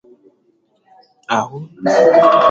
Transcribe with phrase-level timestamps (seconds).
[1.37, 1.57] ahụ.